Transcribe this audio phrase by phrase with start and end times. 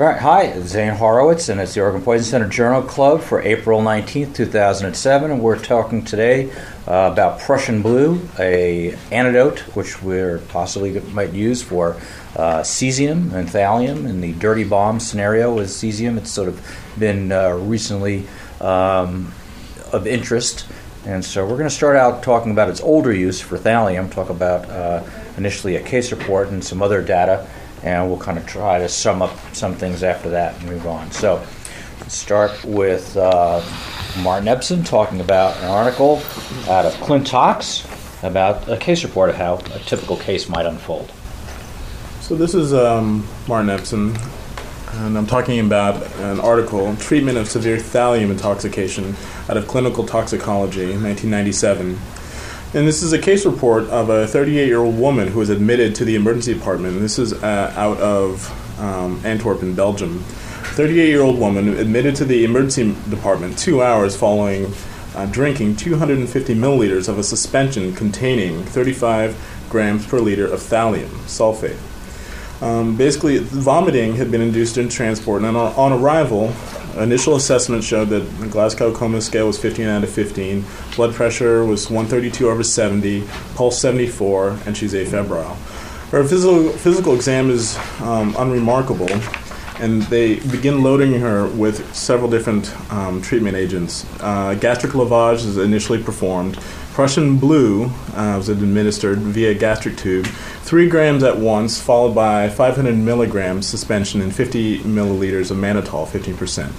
[0.00, 3.42] All right, hi, it's Zane Horowitz, and it's the Oregon Poison Center Journal Club for
[3.42, 6.52] April 19th, 2007, and we're talking today
[6.86, 11.96] uh, about Prussian blue, a antidote which we possibly might use for
[12.36, 16.16] uh, cesium and thallium in the dirty bomb scenario with cesium.
[16.16, 16.64] It's sort of
[16.96, 18.28] been uh, recently
[18.60, 19.32] um,
[19.92, 20.68] of interest,
[21.06, 24.30] and so we're going to start out talking about its older use for thallium, talk
[24.30, 25.02] about uh,
[25.36, 27.48] initially a case report and some other data
[27.82, 31.10] and we'll kind of try to sum up some things after that and move on.
[31.10, 31.44] So,
[32.08, 33.62] start with uh,
[34.20, 36.16] Martin Epson talking about an article
[36.68, 37.86] out of Clintox
[38.22, 41.12] about a case report of how a typical case might unfold.
[42.20, 44.18] So, this is um, Martin Epson,
[45.04, 49.16] and I'm talking about an article, Treatment of Severe Thallium Intoxication,
[49.48, 51.98] out of Clinical Toxicology, 1997.
[52.74, 55.94] And this is a case report of a 38 year old woman who was admitted
[55.96, 57.00] to the emergency department.
[57.00, 60.18] This is uh, out of um, Antwerp in Belgium.
[60.74, 64.70] 38 year old woman admitted to the emergency department two hours following
[65.14, 71.78] uh, drinking 250 milliliters of a suspension containing 35 grams per liter of thallium sulfate.
[72.62, 76.48] Um, basically, vomiting had been induced in transport, and on, on arrival,
[76.96, 80.64] Initial assessment showed that the Glasgow Coma scale was 15 out of 15.
[80.96, 85.56] Blood pressure was 132 over 70, pulse 74, and she's afebrile.
[86.10, 89.10] Her physical, physical exam is um, unremarkable,
[89.78, 94.06] and they begin loading her with several different um, treatment agents.
[94.20, 96.58] Uh, gastric lavage is initially performed.
[96.98, 97.84] Prussian blue
[98.16, 104.20] uh, was administered via gastric tube, three grams at once, followed by 500 milligrams suspension
[104.20, 106.72] in 50 milliliters of mannitol, 15%.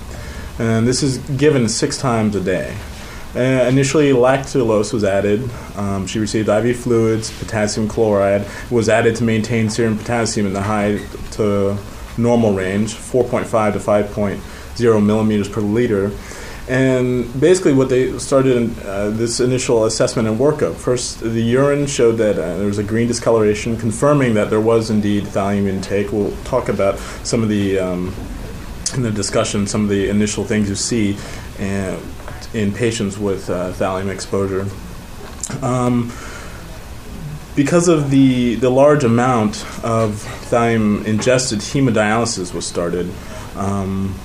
[0.60, 2.76] And this is given six times a day.
[3.34, 5.50] Uh, initially, lactulose was added.
[5.78, 10.62] Um, she received IV fluids, potassium chloride was added to maintain serum potassium in the
[10.62, 10.98] high
[11.32, 11.78] to
[12.18, 16.12] normal range, 4.5 to 5.0 millimeters per liter.
[16.70, 21.88] And basically, what they started in uh, this initial assessment and workup first, the urine
[21.88, 26.12] showed that uh, there was a green discoloration, confirming that there was indeed thallium intake.
[26.12, 28.14] We'll talk about some of the um,
[28.94, 31.18] in the discussion, some of the initial things you see
[31.58, 32.00] in, uh,
[32.54, 34.68] in patients with uh, thallium exposure.
[35.64, 36.12] Um,
[37.56, 43.12] because of the, the large amount of thallium ingested, hemodialysis was started.
[43.56, 44.16] Um,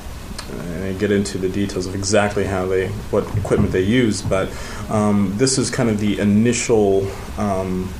[0.60, 4.48] and I get into the details of exactly how they, what equipment they use, but
[4.90, 7.92] um, this is kind of the initial um,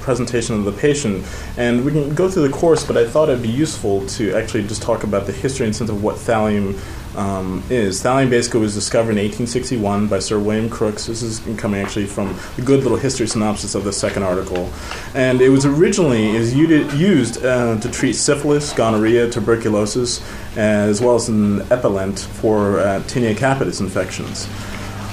[0.00, 1.26] presentation of the patient.
[1.56, 4.62] And we can go through the course, but I thought it'd be useful to actually
[4.66, 6.78] just talk about the history and sense of what thallium
[7.16, 8.02] um, is.
[8.02, 11.06] Thallium basically was discovered in 1861 by Sir William Crookes.
[11.06, 14.70] This is coming actually from a good little history synopsis of the second article.
[15.14, 20.22] And it was originally is used uh, to treat syphilis, gonorrhea, tuberculosis,
[20.56, 24.46] as well as an epilent for uh, tinea capitis infections.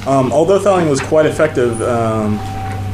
[0.05, 2.37] Um, although thallium was quite effective, um,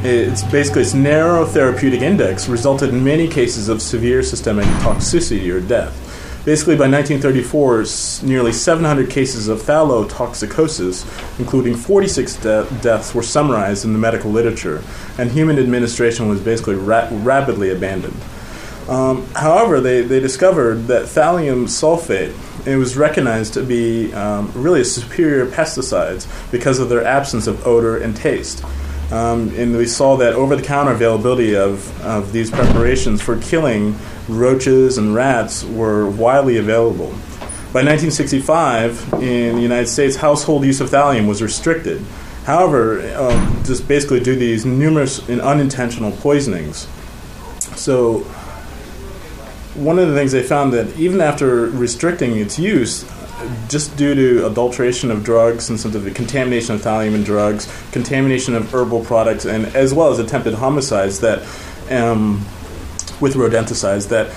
[0.02, 5.60] it's basically its narrow therapeutic index resulted in many cases of severe systemic toxicity or
[5.60, 6.09] death.
[6.44, 11.04] Basically, by 1934, nearly 700 cases of thallotoxicosis,
[11.38, 14.82] including 46 de- deaths, were summarized in the medical literature,
[15.18, 18.16] and human administration was basically ra- rapidly abandoned.
[18.88, 22.34] Um, however, they, they discovered that thallium sulfate
[22.66, 27.66] it was recognized to be um, really a superior pesticide because of their absence of
[27.66, 28.64] odor and taste.
[29.10, 33.96] Um, and we saw that over the counter availability of, of these preparations for killing
[34.28, 37.10] roaches and rats were widely available.
[37.72, 42.04] By 1965, in the United States, household use of thallium was restricted.
[42.44, 46.88] However, um, just basically due to these numerous and unintentional poisonings.
[47.76, 48.20] So,
[49.74, 53.04] one of the things they found that even after restricting its use,
[53.68, 57.72] just due to adulteration of drugs and some of the contamination of thallium in drugs,
[57.92, 61.40] contamination of herbal products, and as well as attempted homicides that
[61.90, 62.44] um,
[63.20, 64.32] with rodenticides that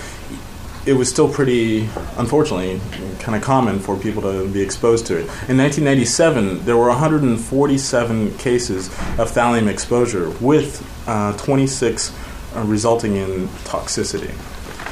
[0.86, 1.88] it was still pretty,
[2.18, 2.80] unfortunately,
[3.20, 5.22] kind of common for people to be exposed to it.
[5.48, 12.14] In 1997, there were 147 cases of thallium exposure, with uh, 26
[12.56, 14.34] uh, resulting in toxicity.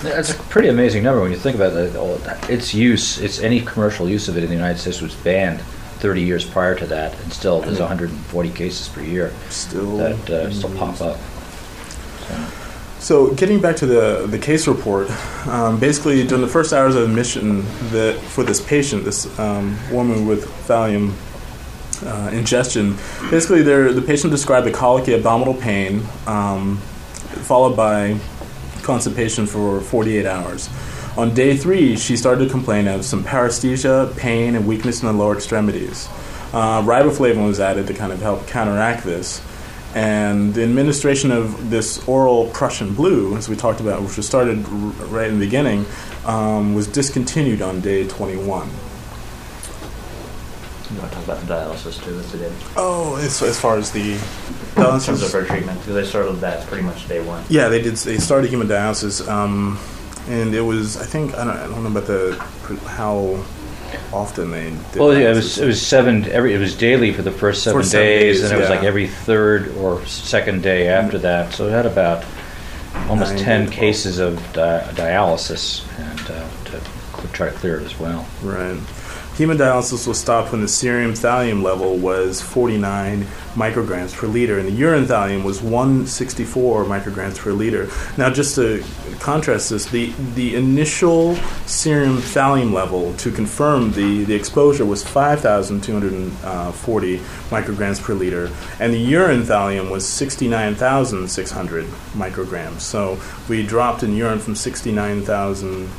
[0.02, 2.50] That's a pretty amazing number when you think about it.
[2.50, 5.62] Its use, its any commercial use of it in the United States was banned
[6.02, 10.52] 30 years prior to that, and still there's 140 cases per year still that uh,
[10.52, 11.18] still pop up.
[12.28, 12.48] So.
[13.00, 13.34] so.
[13.36, 15.12] getting back to the the case report,
[15.48, 17.62] um, basically during the first hours of admission,
[17.92, 21.14] that for this patient, this um, woman with thallium
[22.04, 22.98] uh, ingestion,
[23.30, 26.78] basically the patient described a colicky abdominal pain, um,
[27.46, 28.20] followed by
[28.84, 30.70] constipation for 48 hours.
[31.18, 35.14] On day three, she started to complain of some paresthesia, pain, and weakness in the
[35.14, 36.08] lower extremities.
[36.54, 39.42] Uh, riboflavin was added to kind of help counteract this.
[39.94, 44.68] And the administration of this oral Prussian blue, as we talked about, which was started
[45.10, 45.86] right in the beginning,
[46.26, 48.70] um, was discontinued on day 21.
[50.94, 53.78] You want to talk about the dialysis too that they did Oh, as, as far
[53.78, 54.20] as the in
[54.76, 57.44] terms of dialysis, her treatment because they started that pretty much day one.
[57.50, 57.96] yeah, they did.
[57.96, 59.80] They started hemodialysis, um,
[60.28, 60.98] and it was.
[60.98, 62.36] I think I don't, I don't know about the
[62.88, 63.44] how
[64.14, 64.70] often they.
[64.92, 67.64] Did Well, yeah, it was it was seven every it was daily for the first
[67.64, 71.18] seven, For seven days, days, and it was like every third or second day after
[71.20, 71.54] that.
[71.54, 72.26] So it had about
[73.08, 73.80] almost Nine ten to 12.
[73.80, 76.50] cases of di- dialysis, and uh,
[77.22, 78.26] to try to clear it as well.
[78.42, 78.78] Right.
[79.36, 84.74] Hemodialysis was stopped when the serum thallium level was 49 micrograms per liter, and the
[84.74, 87.90] urine thallium was 164 micrograms per liter.
[88.18, 88.84] Now, just to
[89.20, 91.36] contrast this, the, the initial
[91.66, 98.52] serum thallium level to confirm the, the exposure was 5,240 micrograms per liter,
[98.82, 102.82] and the urine thallium was 69,600 micrograms.
[102.82, 103.18] So
[103.48, 105.90] we dropped in urine from 69,000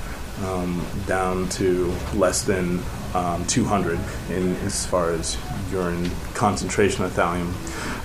[0.44, 2.82] um, down to less than
[3.14, 3.98] um, 200
[4.30, 5.36] in as far as
[5.70, 7.52] urine concentration of thallium.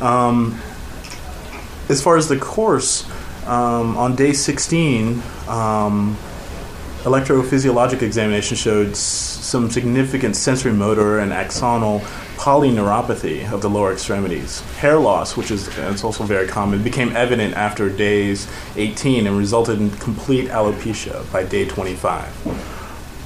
[0.02, 0.60] Um,
[1.90, 3.10] as far as the course,
[3.46, 6.18] um, on day 16, um,
[7.04, 12.02] electrophysiologic examination showed s- some significant sensory motor and axonal
[12.36, 14.60] polyneuropathy of the lower extremities.
[14.80, 19.80] Hair loss, which is it's also very common, became evident after days 18 and resulted
[19.80, 22.77] in complete alopecia by day 25.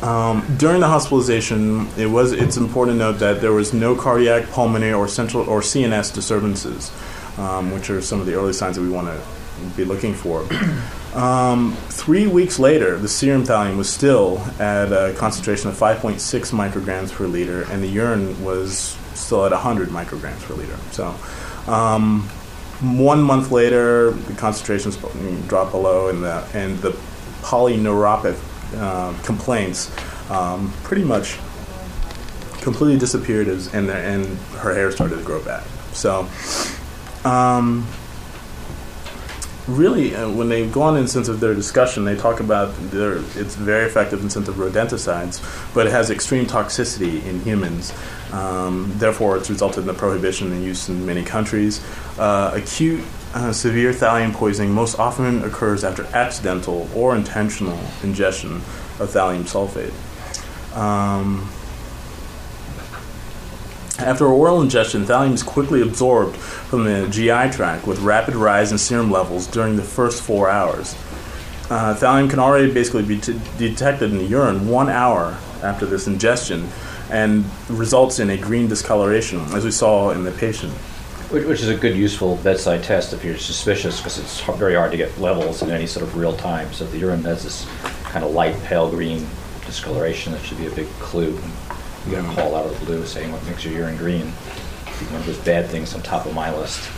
[0.01, 4.49] Um, during the hospitalization, it was it's important to note that there was no cardiac,
[4.49, 6.91] pulmonary, or central or CNS disturbances,
[7.37, 9.21] um, which are some of the early signs that we want to
[9.77, 10.45] be looking for.
[11.11, 16.15] Um, three weeks later, the serum thallium was still at a concentration of 5.6
[16.53, 20.77] micrograms per liter, and the urine was still at 100 micrograms per liter.
[20.91, 21.07] So,
[21.69, 22.21] um,
[22.79, 24.95] one month later, the concentrations
[25.49, 26.91] dropped below, and the and the
[27.41, 28.39] polyneuropathy
[28.75, 29.91] uh, complaints
[30.29, 31.37] um, pretty much
[32.61, 34.25] completely disappeared, as, and the, and
[34.59, 35.65] her hair started to grow back.
[35.93, 36.27] So.
[37.23, 37.87] Um,
[39.67, 43.17] really, uh, when they go on in sense of their discussion, they talk about their,
[43.17, 45.41] it's very effective in sense of rodenticides,
[45.73, 47.93] but it has extreme toxicity in humans.
[48.31, 51.83] Um, therefore, it's resulted in the prohibition and use in many countries.
[52.17, 53.03] Uh, acute
[53.33, 58.55] uh, severe thallium poisoning most often occurs after accidental or intentional ingestion
[58.99, 59.93] of thallium sulfate.
[60.75, 61.49] Um,
[63.99, 68.77] after oral ingestion, thallium is quickly absorbed from the GI tract with rapid rise in
[68.77, 70.95] serum levels during the first four hours.
[71.69, 76.07] Uh, thallium can already basically be t- detected in the urine one hour after this
[76.07, 76.67] ingestion
[77.09, 80.73] and results in a green discoloration, as we saw in the patient.
[81.31, 84.75] Which, which is a good, useful bedside test if you're suspicious, because it's h- very
[84.75, 86.73] hard to get levels in any sort of real time.
[86.73, 87.65] So if the urine has this
[88.03, 89.25] kind of light pale green
[89.65, 91.39] discoloration, that should be a big clue.
[92.05, 92.35] You get a mm.
[92.35, 94.27] call out of the blue saying what makes your urine green.
[94.27, 96.89] One of those bad things on top of my list.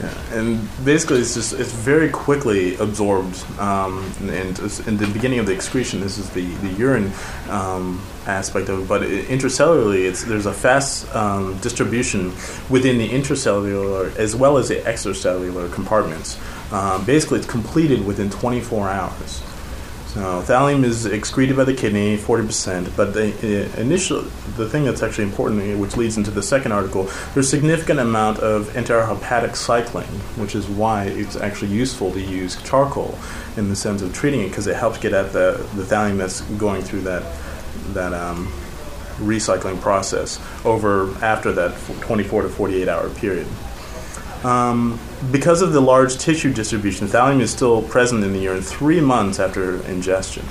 [0.00, 3.44] Yeah, and basically, it's just it's very quickly absorbed.
[3.58, 7.12] Um, and in the beginning of the excretion, this is the the urine
[7.48, 8.88] um, aspect of it.
[8.88, 12.32] But it, intracellularly, it's there's a fast um, distribution
[12.68, 16.38] within the intracellular as well as the extracellular compartments.
[16.72, 19.42] Um, basically, it's completed within 24 hours.
[20.14, 24.22] So thallium is excreted by the kidney, 40%, but the uh, initial,
[24.56, 28.66] the thing that's actually important, which leads into the second article, there's significant amount of
[28.70, 33.16] enterohepatic cycling, which is why it's actually useful to use charcoal
[33.56, 36.40] in the sense of treating it, because it helps get at the, the thallium that's
[36.58, 37.22] going through that,
[37.94, 38.48] that um,
[39.18, 43.46] recycling process over after that 24 to 48 hour period.
[44.44, 44.98] Um,
[45.30, 49.38] because of the large tissue distribution, thallium is still present in the urine three months
[49.38, 50.46] after ingestion.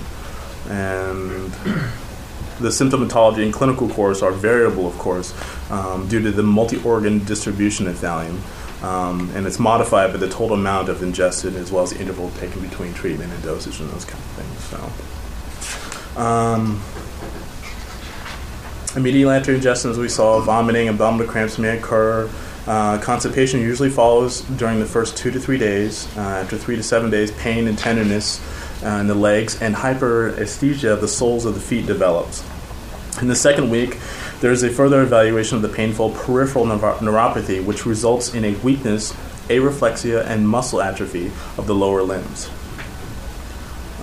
[0.69, 1.51] And
[2.59, 5.33] the symptomatology and clinical course are variable, of course,
[5.71, 8.39] um, due to the multi organ distribution of thallium.
[8.83, 12.29] Um, and it's modified by the total amount of ingested as well as the interval
[12.31, 14.63] taken between treatment and dosage and those kind of things.
[16.15, 16.81] So, um,
[18.95, 22.29] immediately after ingestion, as we saw, vomiting, and abdominal cramps may occur.
[22.69, 26.07] Uh, constipation usually follows during the first two to three days.
[26.15, 28.39] Uh, after three to seven days, pain and tenderness
[28.83, 32.47] uh, in the legs and hyperesthesia of the soles of the feet develops.
[33.19, 33.97] In the second week,
[34.39, 38.53] there is a further evaluation of the painful peripheral neuro- neuropathy, which results in a
[38.57, 39.13] weakness,
[39.47, 42.49] areflexia, and muscle atrophy of the lower limbs.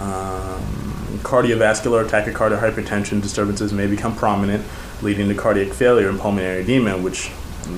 [0.01, 4.65] Um, cardiovascular, tachycardia, hypertension disturbances may become prominent,
[5.03, 7.31] leading to cardiac failure and pulmonary edema, which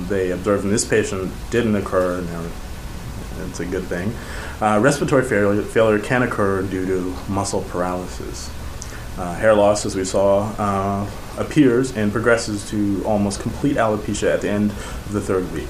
[0.07, 2.21] they observed in this patient didn't occur.
[2.21, 2.45] Now,
[3.47, 4.13] it's a good thing.
[4.61, 8.49] Uh, respiratory failure, failure can occur due to muscle paralysis.
[9.17, 14.41] Uh, hair loss, as we saw, uh, appears and progresses to almost complete alopecia at
[14.41, 15.69] the end of the third week.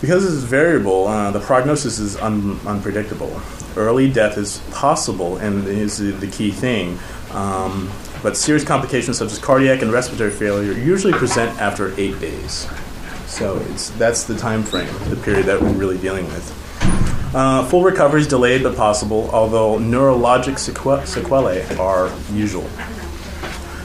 [0.00, 3.40] Because this is variable, uh, the prognosis is un- unpredictable.
[3.76, 6.98] Early death is possible and is the, the key thing.
[7.30, 7.90] Um,
[8.22, 12.68] but serious complications such as cardiac and respiratory failure usually present after eight days.
[13.32, 16.52] So it's, that's the time frame, the period that we're really dealing with.
[17.34, 22.68] Uh, full recovery is delayed but possible, although neurologic sequ- sequelae are usual.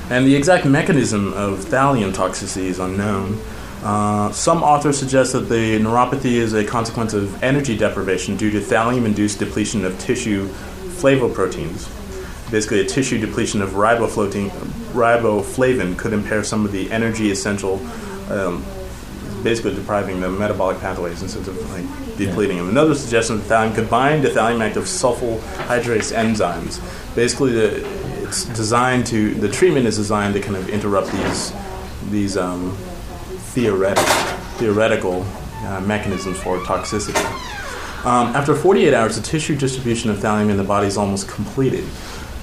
[0.09, 3.39] And the exact mechanism of thallium toxicity is unknown.
[3.83, 8.59] Uh, some authors suggest that the neuropathy is a consequence of energy deprivation due to
[8.59, 10.49] thallium induced depletion of tissue
[10.99, 11.87] flavoproteins.
[12.51, 14.51] Basically, a tissue depletion of riboflavin
[15.97, 17.79] could impair some of the energy essential,
[18.29, 18.65] um,
[19.43, 22.69] basically depriving the metabolic pathways instead of like depleting them.
[22.69, 26.79] Another suggestion that thallium could bind to thallium active sulfohydrase enzymes.
[27.15, 31.53] Basically, the, it's designed to the treatment is designed to kind of interrupt these
[32.09, 32.75] these um,
[33.57, 34.05] theoretic,
[34.59, 35.25] theoretical
[35.65, 37.15] uh, mechanisms for toxicity.
[38.05, 41.83] Um, after 48 hours, the tissue distribution of thallium in the body is almost completed.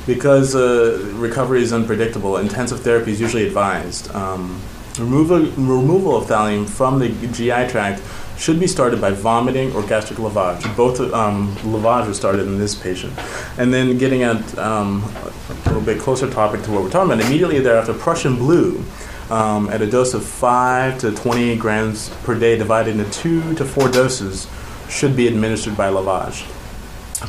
[0.07, 4.15] Because uh, recovery is unpredictable, intensive therapy is usually advised.
[4.15, 4.61] Um,
[4.99, 8.03] removal, removal of thallium from the GI tract
[8.37, 10.77] should be started by vomiting or gastric lavage.
[10.77, 13.13] Both um, lavage was started in this patient.
[13.59, 17.25] And then getting at um, a little bit closer topic to what we're talking about,
[17.25, 18.85] immediately thereafter, Prussian blue
[19.31, 23.65] um, at a dose of 5 to 20 grams per day divided into 2 to
[23.65, 24.49] 4 doses
[24.89, 26.45] should be administered by lavage.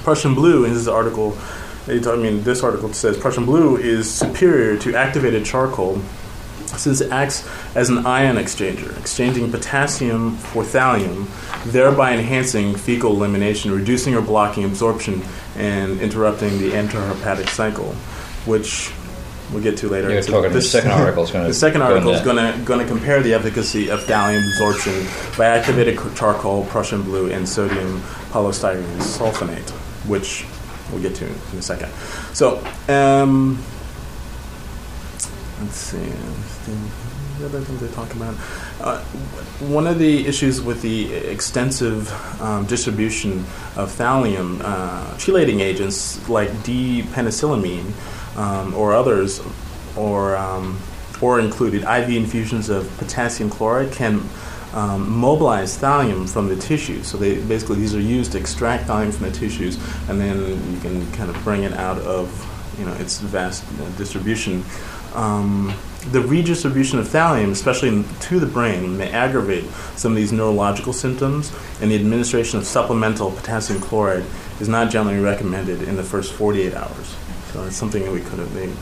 [0.04, 1.38] Prussian blue, in this article,
[1.88, 6.02] I mean, this article says Prussian blue is superior to activated charcoal
[6.78, 11.28] since it acts as an ion exchanger, exchanging potassium for thallium,
[11.72, 15.22] thereby enhancing fecal elimination, reducing or blocking absorption,
[15.56, 17.94] and interrupting the enterohepatic cycle,
[18.46, 18.92] which
[19.52, 20.10] we'll get to later.
[20.10, 22.38] You're so talking this, the second article is going to the second article is going
[22.38, 25.06] to going to compare the efficacy of thallium absorption
[25.38, 28.02] by activated charcoal, Prussian blue, and sodium
[28.32, 29.70] polystyrene sulfonate,
[30.08, 30.46] which
[30.92, 31.92] we'll get to in a second.
[32.34, 32.66] So.
[32.88, 33.64] Um,
[35.66, 35.98] let's see.
[37.40, 38.36] The other things they talk about.
[38.80, 39.02] Uh,
[39.68, 42.10] one of the issues with the extensive
[42.42, 43.40] um, distribution
[43.76, 47.92] of thallium uh, chelating agents like D-penicillamine
[48.38, 49.42] um, or others,
[49.98, 50.80] or um,
[51.22, 54.22] or included IV infusions of potassium chloride can
[54.74, 57.02] um, mobilize thallium from the tissue.
[57.04, 59.78] So they basically these are used to extract thallium from the tissues,
[60.10, 60.38] and then
[60.74, 62.30] you can kind of bring it out of
[62.80, 64.64] you know its vast uh, distribution.
[65.16, 65.74] Um,
[66.12, 71.52] the redistribution of thallium, especially to the brain, may aggravate some of these neurological symptoms,
[71.82, 74.24] and the administration of supplemental potassium chloride
[74.60, 77.16] is not generally recommended in the first 48 hours.
[77.52, 78.76] So it's something that we could have made.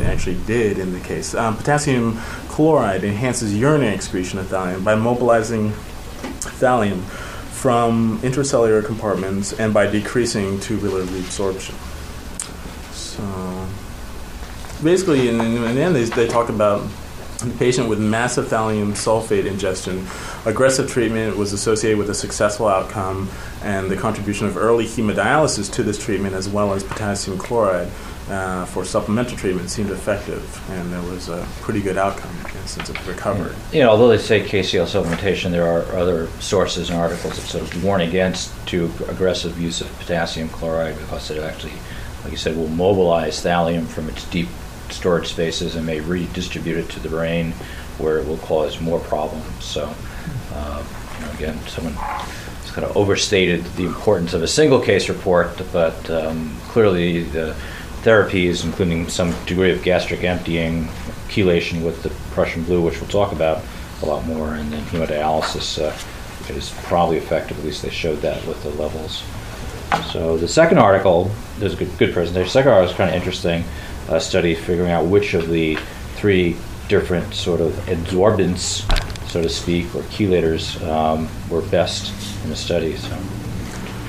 [0.00, 1.34] They actually did in the case.
[1.34, 2.16] Um, potassium
[2.48, 5.70] chloride enhances urinary excretion of thallium by mobilizing
[6.40, 7.02] thallium
[7.52, 11.74] from intracellular compartments and by decreasing tubular reabsorption.
[12.92, 13.22] So,
[14.82, 16.86] basically, in, in the end, they, they talk about
[17.48, 20.06] the patient with massive thallium sulfate ingestion.
[20.44, 23.28] Aggressive treatment was associated with a successful outcome,
[23.62, 27.88] and the contribution of early hemodialysis to this treatment, as well as potassium chloride
[28.28, 32.30] uh, for supplemental treatment, seemed effective, and there was a pretty good outcome
[32.66, 33.54] since it recovered.
[33.72, 37.62] You know, although they say KCl supplementation, there are other sources and articles that sort
[37.64, 41.72] of warn against too aggressive use of potassium chloride because it actually,
[42.22, 44.48] like you said, will mobilize thallium from its deep
[45.00, 47.52] storage spaces and may redistribute it to the brain
[47.96, 49.64] where it will cause more problems.
[49.64, 49.94] So,
[50.52, 55.08] uh, you know, again, someone has kind of overstated the importance of a single case
[55.08, 57.56] report, but um, clearly the
[58.02, 60.84] therapies, including some degree of gastric emptying,
[61.28, 63.64] chelation with the Prussian blue, which we'll talk about
[64.02, 67.58] a lot more, and then hemodialysis uh, is probably effective.
[67.58, 69.22] At least they showed that with the levels.
[70.12, 72.44] So the second article, there's a good, good presentation.
[72.44, 73.64] The second article is kind of interesting
[74.10, 75.76] uh, study figuring out which of the
[76.16, 76.56] three
[76.88, 78.84] different sort of adsorbents,
[79.28, 82.12] so to speak, or chelators um, were best
[82.42, 82.96] in the study.
[82.96, 83.16] So.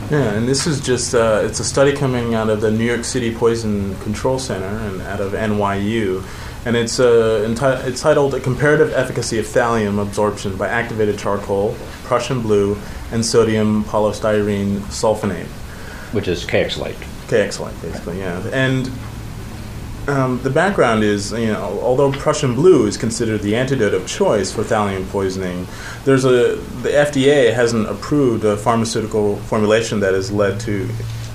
[0.09, 3.05] Yeah, and this is just uh, it's a study coming out of the New York
[3.05, 6.25] City Poison Control Center and out of NYU,
[6.65, 11.77] and it's uh, enti- it's titled "A Comparative Efficacy of Thallium Absorption by Activated Charcoal,
[12.03, 12.77] Prussian Blue,
[13.11, 15.45] and Sodium Polystyrene Sulfonate,"
[16.11, 16.97] which is KX Light.
[17.31, 18.45] K-Xylate, basically, yeah.
[18.51, 18.91] And
[20.07, 24.51] um, the background is, you know, although Prussian blue is considered the antidote of choice
[24.51, 25.67] for thallium poisoning,
[26.05, 30.87] there's a the FDA hasn't approved a pharmaceutical formulation that has led to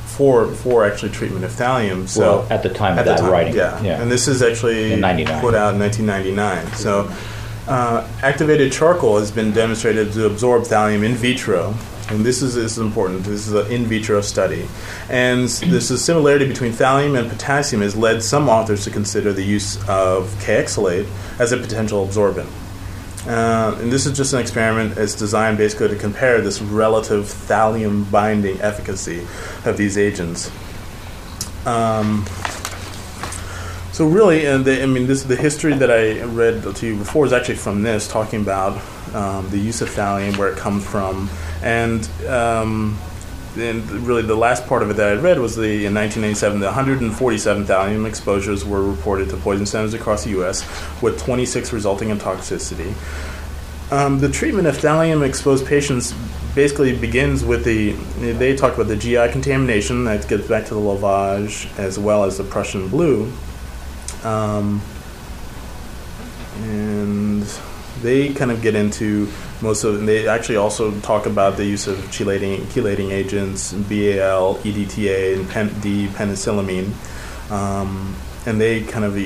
[0.06, 2.08] for for actually treatment of thallium.
[2.08, 3.80] So Well, at the time of that writing, yeah.
[3.82, 4.02] yeah.
[4.02, 6.66] and this is actually put out in 1999.
[6.75, 7.12] So
[7.68, 11.75] uh, activated charcoal has been demonstrated to absorb thallium in vitro.
[12.09, 13.25] And this is, this is important.
[13.25, 14.69] This is an in vitro study.
[15.11, 19.43] And this is similarity between thallium and potassium has led some authors to consider the
[19.43, 21.09] use of K-Xylate
[21.41, 22.49] as a potential absorbent.
[23.27, 24.97] Uh, and this is just an experiment.
[24.97, 29.27] It's designed basically to compare this relative thallium binding efficacy
[29.65, 30.49] of these agents.
[31.67, 32.25] Um,
[33.91, 37.27] so really, uh, the, I mean, this the history that I read to you before
[37.27, 38.81] is actually from this, talking about
[39.13, 41.29] um, the use of thallium, where it comes from,
[41.63, 42.99] and um,
[43.59, 46.67] and really the last part of it that I read was the in 1987, the
[46.67, 50.63] 147 thallium exposures were reported to poison centers across the U.S.,
[51.03, 52.95] with 26 resulting in toxicity.
[53.91, 56.13] Um, the treatment of thallium-exposed patients
[56.55, 57.93] basically begins with the.
[58.33, 62.39] They talk about the GI contamination that gets back to the lavage, as well as
[62.39, 63.33] the Prussian blue,
[64.25, 64.83] um,
[66.63, 67.43] and
[68.03, 69.29] they kind of get into
[69.63, 70.05] most of.
[70.07, 75.81] They actually also talk about the use of chelating, chelating agents, BAL, EDTA, and pen,
[75.81, 76.93] D-penicillamine,
[77.51, 78.15] um,
[78.47, 79.17] and they kind of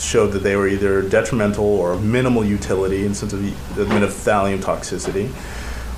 [0.00, 4.10] showed that they were either detrimental or minimal utility in terms of the admit of
[4.10, 5.30] thallium toxicity.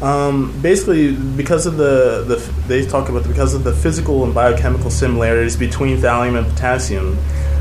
[0.02, 4.34] Um, basically, because of the, the they talk about the, because of the physical and
[4.34, 7.18] biochemical similarities between thallium and potassium,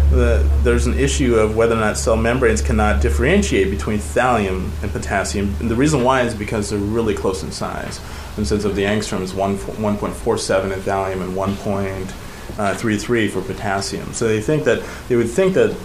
[0.09, 4.91] the, there's an issue of whether or not cell membranes cannot differentiate between thallium and
[4.91, 5.55] potassium.
[5.59, 7.99] And the reason why is because they're really close in size.
[8.35, 14.13] In the sense of the angstrom is 1, 1.47 in thallium and 1.33 for potassium.
[14.13, 15.75] So they think that they would think that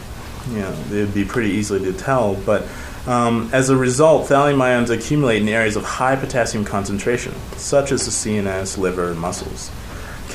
[0.51, 2.67] you know it would be pretty easily to tell, but
[3.07, 8.07] um, as a result, thallium ions accumulate in areas of high potassium concentration, such as
[8.07, 9.71] the CNS, liver, and muscles.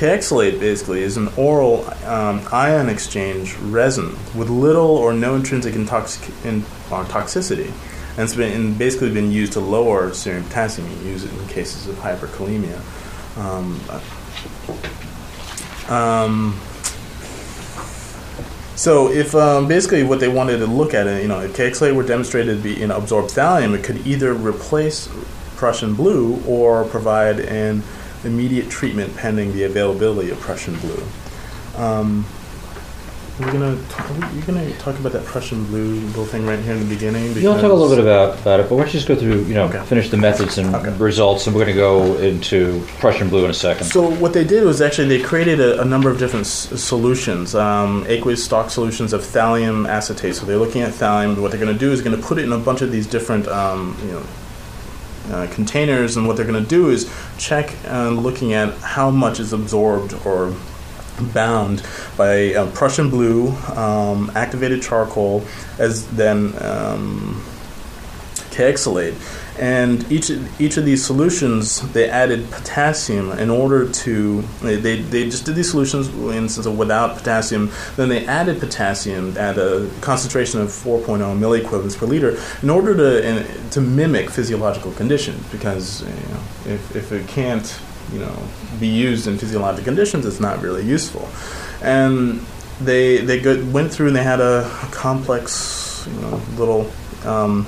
[0.00, 6.42] K-Xylate basically is an oral um, ion exchange resin with little or no intrinsic intoxic-
[6.42, 10.88] in, uh, toxicity, and it's been basically been used to lower serum potassium.
[10.90, 12.80] You use it in cases of hyperkalemia.
[13.36, 13.78] Um,
[15.94, 16.58] um,
[18.76, 21.94] so if um, basically what they wanted to look at, it, you know, if K-Xylate
[21.94, 25.10] were demonstrated to be you know, absorb thallium, it could either replace
[25.56, 27.82] Prussian blue or provide an
[28.24, 31.02] immediate treatment pending the availability of Prussian blue.
[31.76, 32.26] Um,
[33.38, 36.80] we're gonna talk, you're gonna talk about that Prussian blue little thing right here in
[36.86, 37.32] the beginning.
[37.36, 39.44] You'll talk a little bit about, about it, but why don't you just go through,
[39.44, 39.82] you know, Okay.
[39.86, 40.92] finish the methods and Okay.
[40.98, 43.86] results, and we're going to go into Prussian blue in a second.
[43.86, 47.54] So what they did was actually they created a, a number of different s- solutions,
[47.54, 50.34] um, aqueous stock solutions of thallium acetate.
[50.34, 51.40] So they're looking at thallium.
[51.40, 53.06] What they're going to do is going to put it in a bunch of these
[53.06, 54.22] different, um, you know.
[55.30, 59.38] Uh, containers and what they're going to do is check uh, looking at how much
[59.38, 60.54] is absorbed or
[61.20, 61.82] bound
[62.16, 65.44] by uh, Prussian blue, um, activated charcoal,
[65.78, 67.44] as then um,
[68.60, 69.16] K-Xylate.
[69.58, 75.24] And each each of these solutions, they added potassium in order to they, they, they
[75.24, 77.70] just did these solutions in sense of without potassium.
[77.96, 83.28] Then they added potassium at a concentration of 4.0 milliequivalents per liter in order to
[83.28, 85.40] in, to mimic physiological conditions.
[85.50, 86.42] Because you know,
[86.74, 87.68] if if it can't
[88.12, 88.36] you know
[88.78, 91.28] be used in physiological conditions, it's not really useful.
[91.82, 92.40] And
[92.80, 96.90] they they go, went through and they had a complex you know little
[97.24, 97.66] um,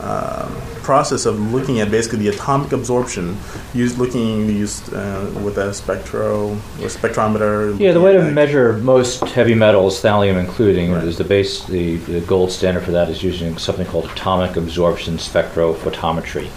[0.00, 0.48] uh,
[0.82, 3.36] process of looking at basically the atomic absorption
[3.74, 9.54] used looking used uh, with a spectro spectrometer Yeah, the way to measure most heavy
[9.54, 11.04] metals, thallium including, Right.
[11.04, 11.64] is the base.
[11.64, 16.48] The, the gold standard for that is using something called atomic absorption spectrophotometry.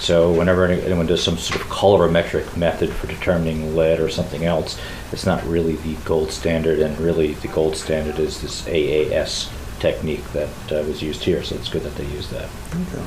[0.00, 4.80] So whenever anyone does some sort of colorimetric method for determining lead or something else,
[5.12, 10.24] it's not really the gold standard, and really the gold standard is this AAS technique
[10.32, 11.42] that uh, was used here.
[11.42, 12.48] So it's good that they used that.
[12.70, 13.04] Okay.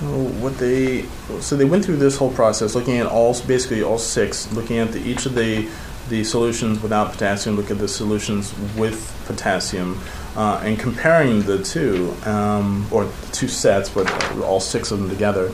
[0.00, 0.06] So
[0.42, 1.06] what they
[1.40, 4.92] so they went through this whole process, looking at all basically all six, looking at
[4.92, 5.68] the, each of the
[6.08, 9.98] the solutions without potassium, look at the solutions with potassium,
[10.36, 14.06] uh, and comparing the two um, or two sets, but
[14.42, 15.50] all six of them together.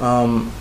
[0.00, 0.52] Um,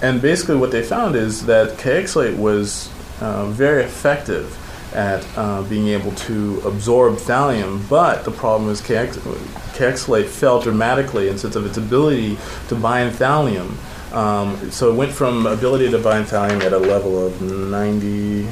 [0.00, 4.58] and basically, what they found is that K-Xylate was uh, very effective
[4.94, 11.38] at uh, being able to absorb thallium, but the problem is KX, fell dramatically in
[11.38, 13.76] sense of its ability to bind thallium.
[14.12, 18.46] Um, so it went from ability to bind thallium at a level of 90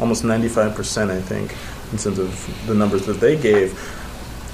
[0.00, 1.54] almost 95%, I think,
[1.92, 3.78] in terms of the numbers that they gave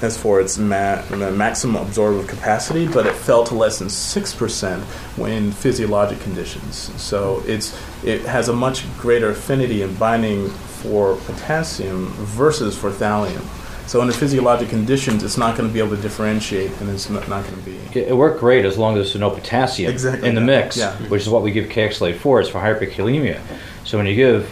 [0.01, 5.51] as for its ma- maximum absorptive capacity, but it fell to less than 6% in
[5.51, 6.75] physiologic conditions.
[7.01, 13.43] So it's, it has a much greater affinity in binding for potassium versus for thallium.
[13.87, 17.25] So under physiologic conditions, it's not going to be able to differentiate, and it's not,
[17.25, 17.77] going to be.
[17.97, 20.93] It, worked great as long as there's no potassium Exactly, in the mix, Yeah.
[21.07, 22.41] which is what we give Kxalate for.
[22.41, 23.39] It's for hyperkalemia.
[23.85, 24.51] So when you give,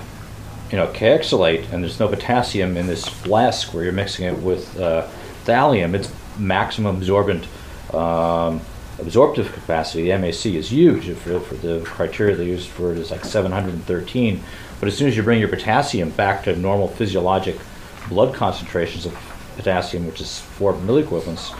[0.71, 4.79] you know, Kxalate and there's no potassium in this flask where you're mixing it with
[4.79, 5.05] uh,
[5.45, 7.47] thallium, its maximum absorbent
[7.93, 8.61] um,
[8.99, 11.09] absorptive capacity, the MAC, is huge.
[11.17, 14.41] For, for the criteria they used for it is like 713.
[14.79, 17.57] But as soon as you bring your potassium back to normal physiologic
[18.09, 19.13] blood concentrations of
[19.55, 21.53] potassium, which is four milliequivalents,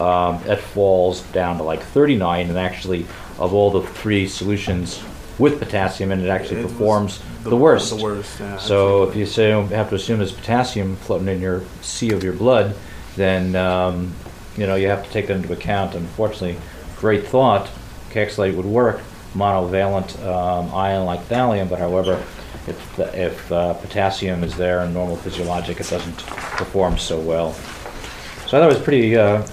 [0.00, 2.48] um, it falls down to like 39.
[2.48, 3.06] And actually,
[3.38, 5.02] of all the three solutions
[5.38, 7.96] with potassium, and it actually It performs the, the- worst.
[7.96, 9.08] the worst, yeah, so absolutely.
[9.10, 12.34] if you say you have to assume there's potassium floating in your sea of your
[12.34, 12.74] blood,
[13.16, 14.14] then um,
[14.56, 15.94] you know you have to take that into account.
[15.94, 16.56] Unfortunately,
[16.96, 17.70] great thought,
[18.10, 19.00] Kxalate would work,
[19.34, 22.22] monovalent um, ion like thallium, but however,
[22.66, 27.52] if, the, if uh, potassium is there in normal physiologic, it doesn't perform so well.
[27.52, 29.46] So I thought it was pretty uh,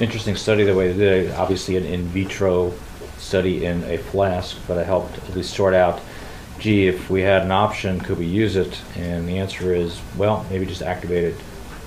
[0.00, 1.34] interesting study the way they did it.
[1.34, 2.72] Obviously, an in vitro
[3.18, 6.00] study in a flask, but it helped at least sort out.
[6.58, 8.80] Gee, if we had an option, could we use it?
[8.96, 11.36] And the answer is, well, maybe just activated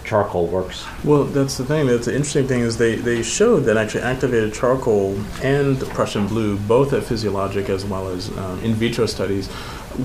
[0.07, 0.85] charcoal works.
[1.03, 1.87] Well, that's the thing.
[1.87, 6.57] That's the interesting thing is they, they showed that actually activated charcoal and Prussian blue,
[6.57, 9.49] both at physiologic as well as um, in vitro studies,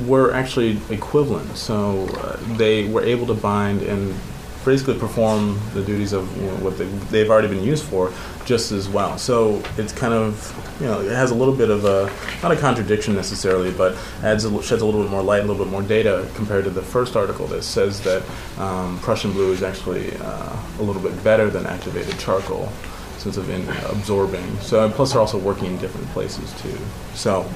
[0.07, 1.57] were actually equivalent.
[1.57, 4.15] So uh, they were able to bind and
[4.65, 8.13] basically perform the duties of you know, what they, they've already been used for
[8.45, 9.19] just as well.
[9.19, 12.11] So it's kind of you know it has a little bit of a
[12.43, 15.65] not a contradiction necessarily, but adds a, sheds a little bit more light, a little
[15.65, 18.23] bit more data compared to the first article that says that
[18.59, 23.37] um, Prussian blue is actually uh, a little bit better than activated charcoal in sense
[23.37, 24.59] of in absorbing.
[24.59, 26.79] So plus they're also working in different places too.
[27.15, 27.49] So.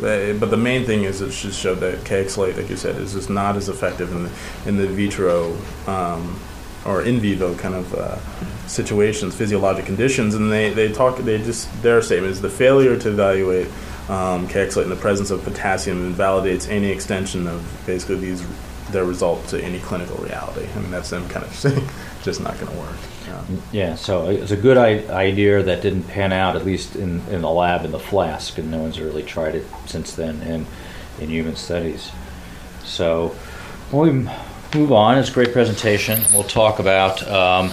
[0.00, 3.30] But the main thing is it just showed that Kxalate, like you said, is just
[3.30, 4.30] not as effective in the,
[4.66, 5.56] in the vitro
[5.86, 6.38] um,
[6.84, 8.18] or in vivo kind of uh,
[8.68, 11.16] situations, physiologic conditions, and they, they talk.
[11.18, 13.68] They just their statement is the failure to evaluate
[14.08, 18.46] um, Kxalate in the presence of potassium invalidates any extension of basically these
[18.90, 20.68] their result to any clinical reality.
[20.74, 21.88] I mean that's them kind of saying
[22.22, 22.96] just not going to work.
[23.48, 23.56] Yeah.
[23.72, 27.42] Yeah, so it's a good I- idea that didn't pan out, at least in, in
[27.42, 30.66] the lab in the flask, and no one's really tried it since then in,
[31.20, 32.10] in human studies.
[32.84, 33.28] So
[33.90, 34.30] when we
[34.78, 36.22] move on, it's a great presentation.
[36.32, 37.66] We'll talk about um,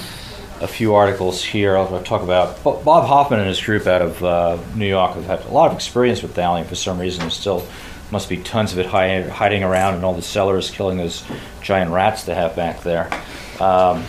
[0.61, 1.77] a few articles here.
[1.77, 5.25] I'll, I'll talk about Bob Hoffman and his group out of uh, New York have
[5.25, 7.21] had a lot of experience with thallium for some reason.
[7.21, 7.65] There's still
[8.11, 11.23] must be tons of it hi- hiding around in all the cellars, killing those
[11.61, 13.09] giant rats they have back there.
[13.59, 14.03] Um,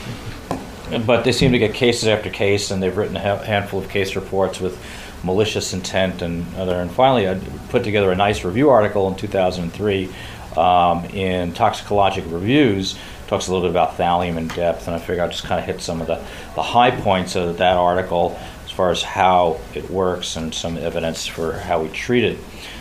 [1.06, 4.16] but they seem to get cases after case, and they've written a handful of case
[4.16, 4.78] reports with
[5.22, 6.80] malicious intent and other.
[6.80, 10.08] And finally, I put together a nice review article in 2003
[10.56, 12.98] um, in Toxicologic Reviews.
[13.26, 15.66] Talks a little bit about thallium in depth, and I figure I'll just kind of
[15.66, 16.22] hit some of the,
[16.54, 21.26] the high points of that article as far as how it works and some evidence
[21.26, 22.38] for how we treat it.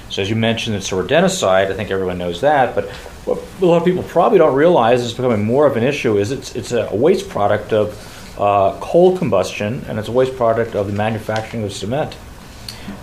[0.09, 1.71] So, as you mentioned, it's a rodenticide.
[1.71, 2.89] I think everyone knows that, but
[3.25, 6.31] what a lot of people probably don't realize is becoming more of an issue is
[6.31, 10.87] it's, it's a waste product of uh, coal combustion and it's a waste product of
[10.87, 12.17] the manufacturing of cement.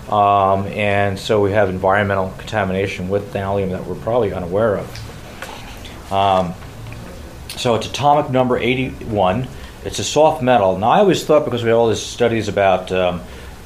[0.09, 6.11] Um, and so we have environmental contamination with thallium that we're probably unaware of.
[6.11, 6.53] Um,
[7.57, 9.47] so it's atomic number 81.
[9.85, 10.77] It's a soft metal.
[10.77, 13.21] Now, I always thought because we had all these studies about um,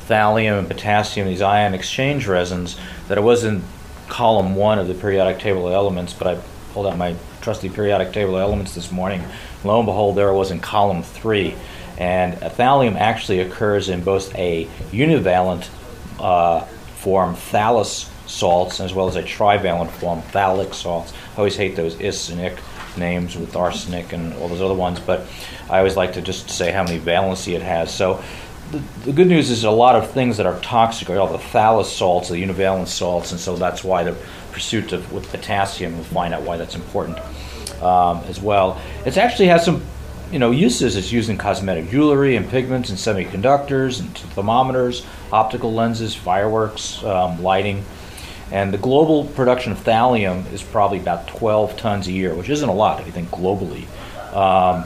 [0.08, 3.64] thallium and potassium, these ion exchange resins, that it was in
[4.08, 6.42] column one of the periodic table of elements, but I
[6.74, 9.24] pulled out my trusty periodic table of elements this morning.
[9.64, 11.56] Lo and behold, there it was in column three.
[11.98, 15.70] And thallium actually occurs in both a univalent
[16.20, 16.62] uh,
[16.98, 21.14] form, thallus salts, as well as a trivalent form, thallic salts.
[21.36, 22.34] I always hate those is
[22.98, 25.28] names with arsenic and all those other ones, but
[25.70, 27.94] I always like to just say how many valency it has.
[27.94, 28.24] So
[28.72, 31.86] the, good news is a lot of things that are toxic are all the thallus
[31.86, 34.16] salts, the univalent salts, and so that's why the
[34.52, 37.20] pursuit of with potassium, we'll find out why that's important
[37.82, 38.82] um, as well.
[39.06, 39.84] It actually has some
[40.32, 40.96] you know uses.
[40.96, 47.42] It's used in cosmetic jewelry and pigments and semiconductors and thermometers, optical lenses, fireworks, um,
[47.44, 47.84] lighting.
[48.52, 52.70] And the global production of thallium is probably about 12 tons a year, which isn't
[52.70, 53.86] a lot if you think globally.
[54.36, 54.86] Um,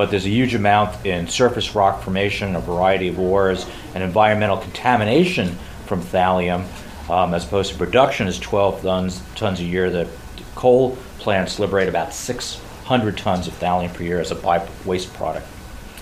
[0.00, 4.56] but there's a huge amount in surface rock formation, a variety of ores, and environmental
[4.56, 6.64] contamination from thallium,
[7.10, 9.90] um, as opposed to production is 12 tons, tons a year.
[9.90, 10.08] The
[10.54, 15.46] coal plants liberate about 600 tons of thallium per year as a by waste product.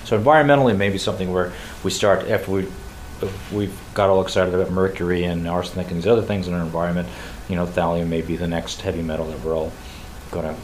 [0.04, 2.68] So environmentally, maybe something where we start after we
[3.52, 7.08] we've got all excited about mercury and arsenic and these other things in our environment.
[7.48, 9.72] You know, thallium may be the next heavy metal that we're all
[10.30, 10.60] going to,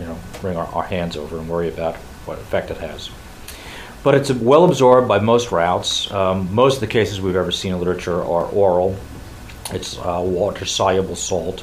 [0.00, 3.10] you know, bring our, our hands over and worry about what effect it has.
[4.02, 6.10] But it's well absorbed by most routes.
[6.10, 8.96] Um, most of the cases we've ever seen in literature are oral.
[9.70, 11.62] It's uh, water soluble salt.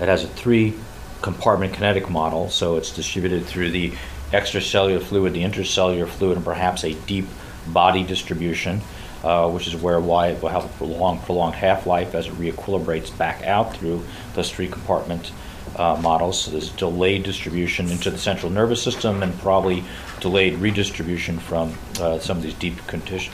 [0.00, 0.74] It has a three
[1.20, 3.92] compartment kinetic model, so it's distributed through the
[4.32, 7.26] extracellular fluid, the intercellular fluid, and perhaps a deep
[7.66, 8.80] body distribution
[9.24, 13.16] uh, which is where why it will have a prolonged, prolonged half-life as it reequilibrates
[13.16, 15.32] back out through those three compartment
[15.76, 16.42] uh, models.
[16.42, 19.84] So there's delayed distribution into the central nervous system and probably
[20.20, 22.74] delayed redistribution from uh, some of these deep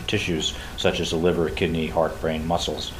[0.06, 2.92] tissues, such as the liver, kidney, heart, brain, muscles.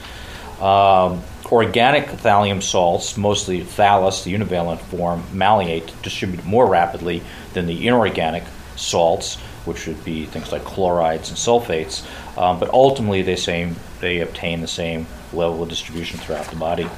[0.61, 7.23] Um, organic thallium salts, mostly thallus, the univalent form, malleate, distribute more rapidly
[7.55, 8.45] than the inorganic
[8.77, 12.05] salts which would be things like chlorides and sulfates.
[12.39, 16.89] Um, but ultimately, they same they obtain the same level of distribution throughout the body.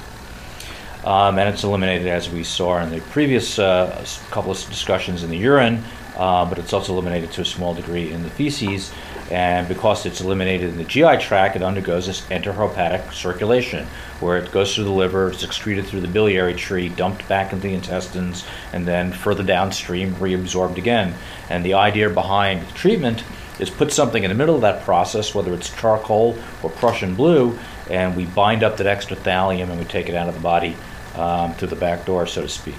[1.05, 5.29] Um, and it's eliminated as we saw in the previous uh, couple of discussions in
[5.29, 5.83] the urine,
[6.15, 8.93] uh, but it's also eliminated to a small degree in the feces.
[9.29, 13.85] And because it's eliminated in the GI tract, it undergoes this enterohepatic circulation,
[14.19, 17.67] where it goes through the liver, it's excreted through the biliary tree, dumped back into
[17.67, 21.15] the intestines, and then further downstream reabsorbed again.
[21.49, 23.23] And the idea behind the treatment
[23.59, 27.57] is put something in the middle of that process, whether it's charcoal or Prussian blue,
[27.89, 30.75] and we bind up that extra thallium and we take it out of the body
[31.15, 32.77] um, through the back door, so to speak.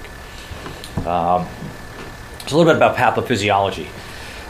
[1.07, 1.47] Um,
[2.53, 3.89] a little bit about pathophysiology.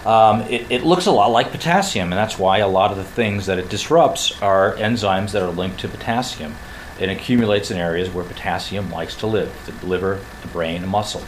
[0.07, 3.05] Um, it, it, looks a lot like potassium, and that's why a lot of the
[3.05, 6.55] things that it disrupts are enzymes that are linked to potassium.
[7.01, 11.23] It accumulates in areas where potassium likes to live the liver, the brain, the muscle.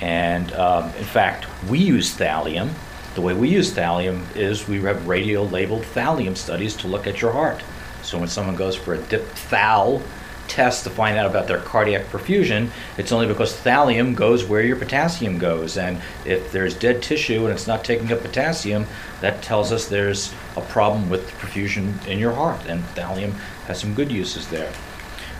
[0.00, 2.70] And um, in fact, we use thallium.
[3.14, 7.20] The way we use thallium is we have radio labeled thallium studies to look at
[7.20, 7.62] your heart.
[8.02, 10.02] So when someone goes for a diphthal
[10.48, 14.76] test to find out about their cardiac perfusion, it's only because thallium goes where your
[14.76, 15.76] potassium goes.
[15.76, 18.86] And if there's dead tissue and it's not taking up potassium,
[19.20, 22.60] that tells us there's a problem with the perfusion in your heart.
[22.66, 23.32] And thallium
[23.66, 24.72] has some good uses there.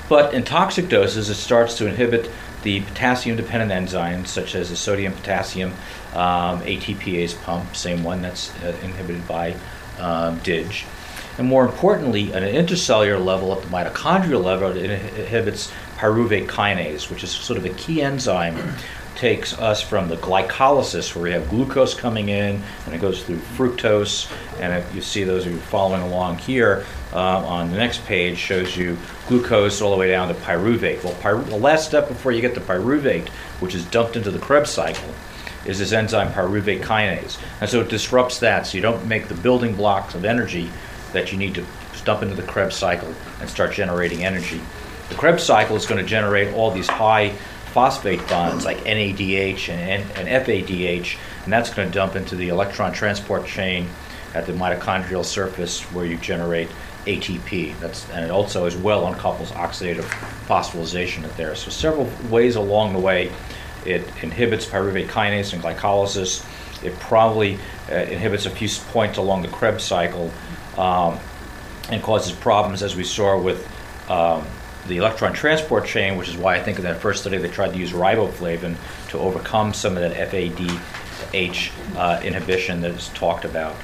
[0.09, 2.31] But in toxic doses, it starts to inhibit
[2.63, 5.73] the potassium dependent enzymes, such as the sodium potassium
[6.15, 9.57] um, ATPase pump, same one that's uh, inhibited by
[9.99, 10.85] um, DIG.
[11.39, 17.11] And more importantly, at an intercellular level, at the mitochondrial level, it inhibits pyruvate kinase,
[17.11, 18.75] which is sort of a key enzyme.
[19.17, 23.39] Takes us from the glycolysis, where we have glucose coming in, and it goes through
[23.39, 24.31] fructose.
[24.61, 28.37] And if you see those of you following along here uh, on the next page,
[28.37, 31.03] shows you glucose all the way down to pyruvate.
[31.03, 33.29] Well, py- the last step before you get to pyruvate,
[33.61, 35.09] which is dumped into the Krebs cycle,
[35.65, 37.39] is this enzyme pyruvate kinase.
[37.63, 40.71] And so it disrupts that, so you don't make the building blocks of energy
[41.13, 41.65] that you need to
[42.05, 44.61] dump into the Krebs cycle and start generating energy.
[45.09, 47.31] The Krebs cycle is going to generate all these high
[47.73, 52.93] phosphate bonds like NADH and, and FADH, and that's going to dump into the electron
[52.93, 53.89] transport chain
[54.35, 56.69] at the mitochondrial surface where you generate
[57.07, 57.79] ATP.
[57.81, 60.05] That's, and it also as well uncouples oxidative
[60.47, 61.55] phosphorylation there.
[61.55, 63.33] So several ways along the way,
[63.85, 66.45] it inhibits pyruvate kinase and glycolysis.
[66.85, 67.59] It probably
[67.91, 70.33] uh, inhibits a few points along the Krebs cycle
[70.77, 71.19] um,
[71.91, 73.67] and causes problems, as we saw with
[74.11, 74.47] um,
[74.89, 77.73] the electron transport chain, which is why I think in that first study they tried
[77.73, 78.77] to use riboflavin
[79.09, 83.77] to overcome some of that FADH uh, inhibition that is talked about.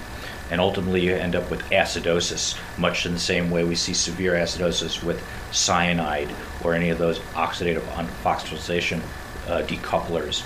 [0.50, 4.34] And ultimately, you end up with acidosis, much in the same way we see severe
[4.34, 6.28] acidosis with cyanide
[6.62, 7.80] or any of those oxidative
[8.22, 9.00] phosphorylation
[9.48, 10.44] uh, decouplers.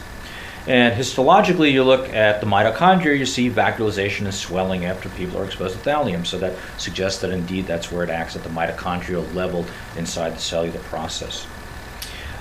[0.66, 5.44] And histologically, you look at the mitochondria, you see vacuolization and swelling after people are
[5.44, 6.26] exposed to thallium.
[6.26, 9.64] So that suggests that indeed that's where it acts at the mitochondrial level
[9.96, 11.46] inside the cellular process.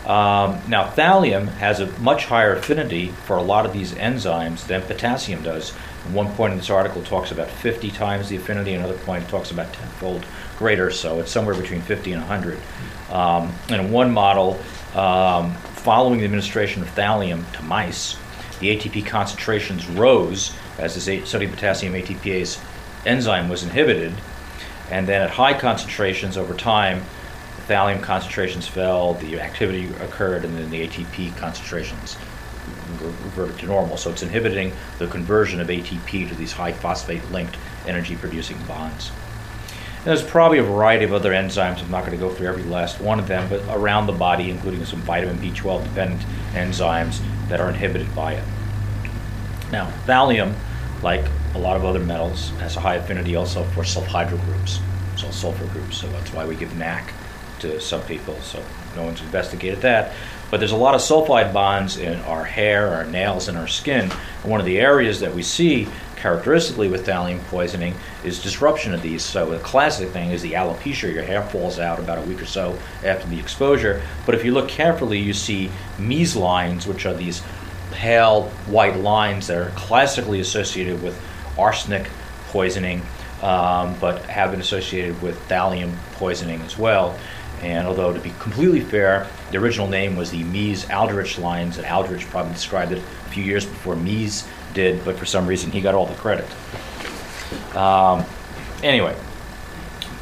[0.05, 4.81] Um, now, thallium has a much higher affinity for a lot of these enzymes than
[4.83, 5.71] potassium does.
[6.11, 9.73] one point in this article talks about 50 times the affinity, another point talks about
[9.73, 10.23] tenfold
[10.59, 12.59] greater, so it's somewhere between 50 and 100.
[13.09, 14.59] Um, and in one model,
[14.93, 18.17] um, following the administration of thallium to mice,
[18.59, 22.59] the ATP concentrations rose as this sodium potassium ATPase
[23.05, 24.11] enzyme was inhibited.
[24.89, 27.03] And then at high concentrations over time,
[27.57, 32.17] the thallium concentrations fell, the activity occurred, and then the ATP concentrations
[32.99, 33.95] reverted to normal.
[33.97, 39.11] So it's inhibiting the conversion of ATP to these high phosphate linked energy producing bonds.
[40.05, 41.81] There's probably a variety of other enzymes.
[41.81, 44.51] I'm not going to go through every last one of them, but around the body,
[44.51, 46.21] including some vitamin B12 dependent
[46.53, 48.43] enzymes that are inhibited by it.
[49.71, 50.53] Now, thallium,
[51.01, 54.79] like a lot of other metals, has a high affinity also for sulfhydryl groups,
[55.17, 55.97] so sulfur groups.
[55.97, 57.11] So that's why we give NAC
[57.59, 58.39] to some people.
[58.41, 58.63] So
[58.95, 60.13] no one's investigated that.
[60.51, 64.11] But there's a lot of sulfide bonds in our hair, our nails, and our skin.
[64.43, 65.87] And one of the areas that we see
[66.25, 69.23] characteristically with thallium poisoning is disruption of these.
[69.23, 71.13] So the classic thing is the alopecia.
[71.13, 74.01] Your hair falls out about a week or so after the exposure.
[74.25, 77.43] But if you look carefully, you see Mees lines, which are these
[77.91, 81.15] pale white lines that are classically associated with
[81.59, 82.09] arsenic
[82.47, 83.03] poisoning,
[83.43, 87.15] um, but have been associated with thallium poisoning as well.
[87.61, 91.85] And although, to be completely fair, the original name was the Mees Aldrich lines, and
[91.85, 95.81] Aldrich probably described it a few years before Mees did, but for some reason he
[95.81, 96.45] got all the credit.
[97.75, 98.23] Um,
[98.83, 99.15] anyway,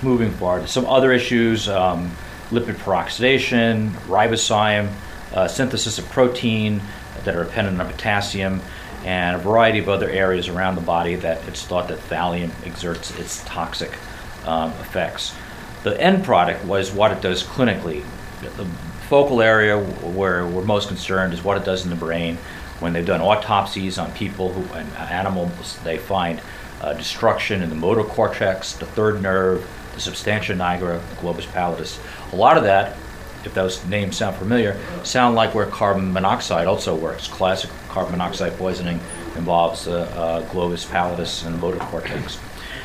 [0.02, 2.16] moving forward, some other issues um,
[2.50, 4.89] lipid peroxidation, ribosome,
[5.34, 6.82] uh, synthesis of protein
[7.26, 8.62] that are dependent on potassium,
[9.04, 13.18] and a variety of other areas around the body that it's thought that thallium exerts
[13.20, 13.92] its toxic
[14.46, 15.36] um, effects.
[15.84, 18.04] The end product was what it does clinically.
[18.42, 18.66] The
[19.10, 22.38] focal area where we're most concerned is what it does in the brain.
[22.80, 26.42] When they've done autopsies on people who and animals, they find
[26.82, 32.00] uh, destruction in the motor cortex, the third nerve, the substantia nigra, the globus pallidus.
[32.34, 32.98] A lot of that,
[33.46, 37.28] if those names sound familiar, sound like where carbon monoxide also works.
[37.28, 39.00] Classic carbon monoxide poisoning
[39.36, 42.38] involves the uh, uh, globus pallidus and the motor cortex.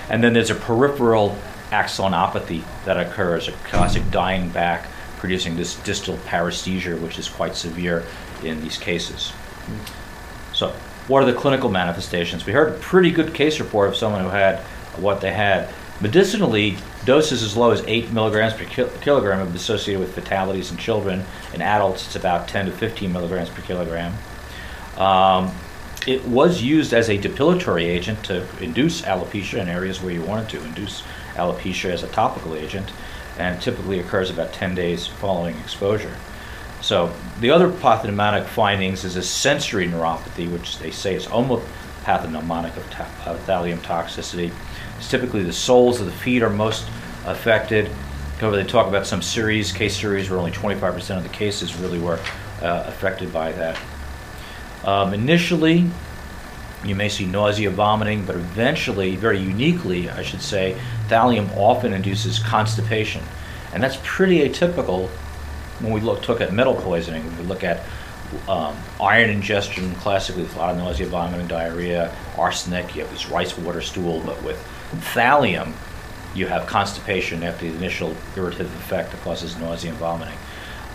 [0.09, 1.37] And then there's a peripheral
[1.71, 8.05] axonopathy that occurs, a classic dying back, producing this distal paresthesia, which is quite severe
[8.43, 9.33] in these cases.
[10.53, 10.75] So,
[11.07, 12.45] what are the clinical manifestations?
[12.45, 14.61] We heard a pretty good case report of someone who had
[14.97, 15.69] what they had.
[16.01, 20.77] Medicinally, doses as low as 8 milligrams per kilogram have been associated with fatalities in
[20.77, 21.25] children.
[21.55, 24.15] In adults, it's about 10 to 15 milligrams per kilogram.
[24.97, 25.53] Um,
[26.07, 30.49] it was used as a depilatory agent to induce alopecia in areas where you wanted
[30.51, 31.03] to induce
[31.35, 32.91] alopecia as a topical agent,
[33.39, 36.17] and typically occurs about 10 days following exposure.
[36.81, 41.67] So the other pathognomonic findings is a sensory neuropathy, which they say is almost
[42.03, 44.51] pathognomonic of, ta- of thallium toxicity.
[44.97, 46.89] It's typically the soles of the feet are most
[47.27, 47.89] affected.
[48.39, 51.99] However, they talk about some series, case series, where only 25% of the cases really
[51.99, 52.19] were
[52.61, 53.79] uh, affected by that.
[54.85, 55.89] Um, initially,
[56.85, 62.39] you may see nausea, vomiting, but eventually, very uniquely, I should say, thallium often induces
[62.39, 63.23] constipation.
[63.73, 65.09] And that's pretty atypical
[65.81, 67.25] when we look, took at metal poisoning.
[67.39, 67.85] We look at
[68.49, 73.29] um, iron ingestion, classically with a lot of nausea, vomiting, diarrhea, arsenic, you have this
[73.29, 74.63] rice water stool, but with
[75.15, 75.73] thallium,
[76.35, 80.39] you have constipation after the initial irritative effect that causes nausea and vomiting.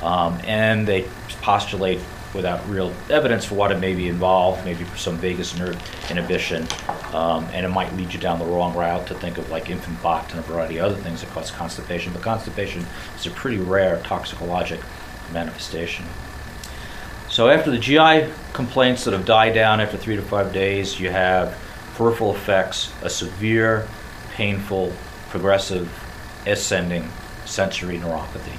[0.01, 1.07] Um, and they
[1.41, 1.99] postulate
[2.33, 6.67] without real evidence for what it may be involved, maybe for some vagus nerve inhibition,
[7.13, 10.01] um, and it might lead you down the wrong route to think of like infant
[10.01, 12.11] bot and a variety of other things that cause constipation.
[12.11, 14.81] But constipation is a pretty rare toxicologic
[15.31, 16.05] manifestation.
[17.29, 21.09] So after the GI complaints that have died down after three to five days, you
[21.09, 21.57] have
[21.95, 23.87] peripheral effects, a severe,
[24.33, 24.91] painful,
[25.29, 25.91] progressive,
[26.47, 27.07] ascending
[27.45, 28.57] sensory neuropathy.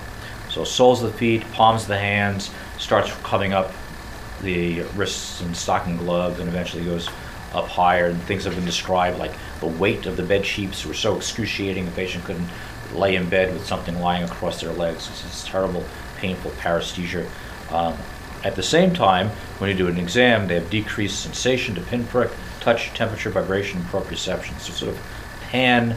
[0.50, 3.72] So soles of the feet, palms of the hands, starts coming up
[4.42, 7.08] the wrists and stocking glove and eventually goes
[7.54, 8.06] up higher.
[8.06, 11.84] And things have been described like the weight of the bed sheets were so excruciating
[11.84, 12.48] the patient couldn't
[12.94, 15.08] lay in bed with something lying across their legs.
[15.08, 15.84] It's this terrible,
[16.16, 17.28] painful paresthesia.
[17.70, 17.96] Um,
[18.44, 22.30] at the same time, when you do an exam, they have decreased sensation to pinprick,
[22.60, 24.58] touch, temperature, vibration, and proprioception.
[24.60, 25.00] So sort of
[25.40, 25.96] pan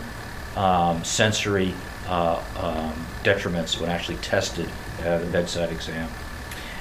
[0.56, 1.74] um, sensory
[2.08, 2.94] uh, um,
[3.24, 4.70] detriments when actually tested
[5.02, 6.10] at a bedside exam.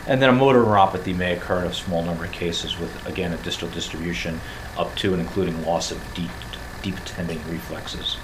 [0.07, 3.33] And then a motor neuropathy may occur in a small number of cases with, again,
[3.33, 4.41] a distal distribution
[4.79, 6.31] up to and including loss of deep,
[6.83, 8.17] deep tending reflexes.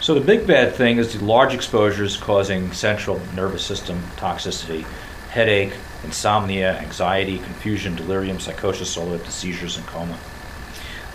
[0.00, 4.84] So the big bad thing is the large exposures causing central nervous system toxicity,
[5.30, 5.72] headache,
[6.04, 10.18] insomnia, anxiety, confusion, delirium, psychosis, all the way to seizures and coma.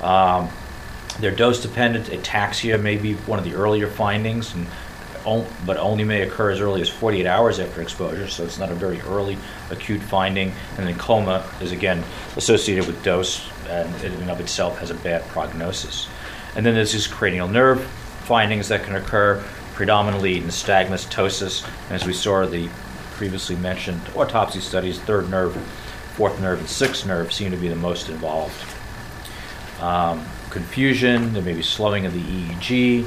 [0.02, 0.50] Um,
[1.20, 2.08] they're dose dependent.
[2.08, 4.66] Ataxia may be one of the earlier findings, and
[5.66, 8.76] but only may occur as early as 48 hours after exposure, so it's not a
[8.76, 9.38] very early
[9.70, 10.52] acute finding.
[10.78, 12.04] And then coma is again
[12.36, 16.08] associated with dose and in and of itself has a bad prognosis.
[16.56, 17.84] And then there's these cranial nerve
[18.26, 19.44] findings that can occur
[19.74, 21.06] predominantly in nystagmus,
[21.86, 22.70] and as we saw the
[23.12, 25.56] previously mentioned autopsy studies, third nerve,
[26.16, 28.66] fourth nerve, and sixth nerve seem to be the most involved.
[29.80, 33.06] Um, confusion, there may be slowing of the EEG,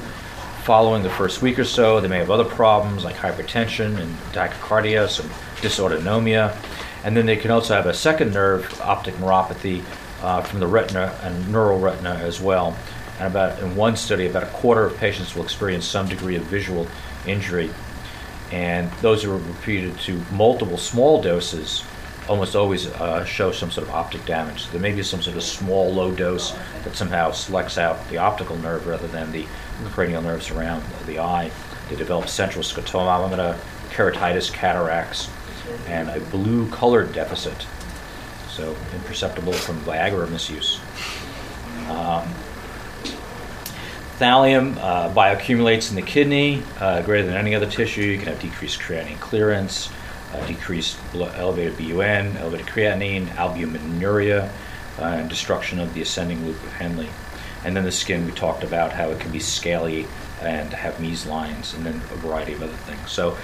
[0.65, 5.07] following the first week or so, they may have other problems like hypertension and tachycardia,
[5.07, 6.57] some dysautonomia,
[7.05, 9.85] and then they can also have a second nerve optic neuropathy
[10.23, 12.75] uh, from the retina and neural retina as well.
[13.19, 16.45] And about in one study, about a quarter of patients will experience some degree of
[16.45, 16.89] visual
[17.27, 17.69] injury,
[18.51, 21.85] and those are repeated to multiple small doses
[22.29, 24.69] almost always uh, show some sort of optic damage.
[24.71, 26.53] There may be some sort of small low dose
[26.85, 29.47] that somehow selects out the optical nerve rather than the
[29.91, 31.51] cranial nerves around the eye.
[31.89, 33.59] They develop central scotometer,
[33.91, 35.29] keratitis, cataracts,
[35.87, 37.67] and a blue colored deficit.
[38.49, 40.81] So imperceptible from Viagra misuse.
[41.89, 42.29] Um,
[44.19, 48.03] thallium uh, bioaccumulates in the kidney uh, greater than any other tissue.
[48.03, 49.91] You can have decreased creatinine clearance,
[50.35, 54.51] uh, decreased elevated BUN, elevated creatinine, albuminuria,
[54.99, 57.07] uh, and destruction of the ascending loop of Henle.
[57.65, 60.07] And then the skin, we talked about how it can be scaly
[60.43, 63.11] and have Mees lines, and then a variety of other things.
[63.11, 63.37] So,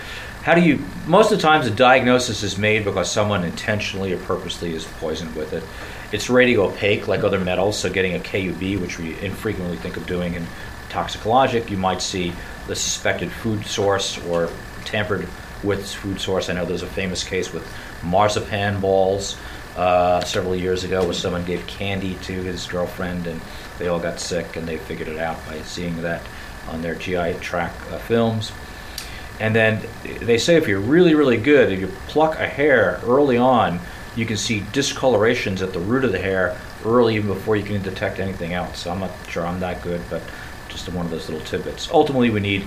[0.43, 0.83] how do you?
[1.07, 5.35] Most of the times, a diagnosis is made because someone intentionally or purposely is poisoned
[5.35, 5.63] with it.
[6.13, 7.79] It's radio opaque, like other metals.
[7.79, 10.47] So, getting a KUB, which we infrequently think of doing in
[10.91, 12.33] toxicologic, you might see
[12.67, 14.51] the suspected food source or
[14.85, 15.27] tampered
[15.63, 16.49] with food source.
[16.49, 17.67] I know there's a famous case with
[18.03, 19.37] marzipan balls
[19.77, 23.41] uh, several years ago where someone gave candy to his girlfriend and
[23.79, 26.23] they all got sick and they figured it out by seeing that
[26.69, 28.53] on their GI tract uh, films.
[29.39, 29.83] And then
[30.21, 33.81] they say if you're really, really good, if you pluck a hair early on,
[34.15, 37.81] you can see discolorations at the root of the hair early, even before you can
[37.83, 38.81] detect anything else.
[38.81, 40.23] So I'm not sure I'm that good, but
[40.69, 41.91] just one of those little tidbits.
[41.91, 42.67] Ultimately, we need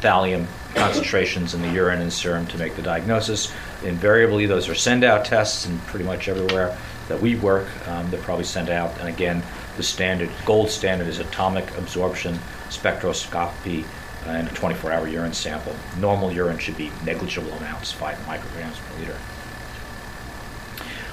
[0.00, 3.52] thallium concentrations in the urine and serum to make the diagnosis.
[3.84, 6.76] Invariably, those are send out tests, and pretty much everywhere
[7.08, 8.98] that we work, um, they're probably sent out.
[8.98, 9.42] And again,
[9.76, 12.38] the standard, gold standard is atomic absorption
[12.68, 13.84] spectroscopy
[14.26, 15.74] in a 24 hour urine sample.
[15.98, 19.16] Normal urine should be negligible amounts, 5 micrograms per liter.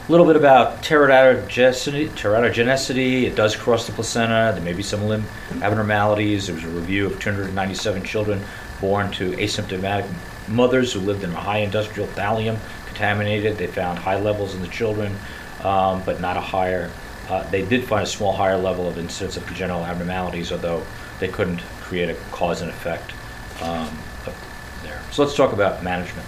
[0.07, 3.23] A little bit about teratogenicity, teratogenicity.
[3.23, 4.51] It does cross the placenta.
[4.53, 5.25] There may be some limb
[5.61, 6.45] abnormalities.
[6.45, 8.39] There was a review of 297 children
[8.81, 10.09] born to asymptomatic
[10.47, 13.57] mothers who lived in a high industrial thallium contaminated.
[13.57, 15.15] They found high levels in the children,
[15.63, 16.91] um, but not a higher.
[17.29, 20.83] Uh, they did find a small higher level of incidence of congenital abnormalities, although
[21.19, 23.11] they couldn't create a cause and effect
[23.61, 23.89] um,
[24.83, 25.01] there.
[25.11, 26.27] So let's talk about management.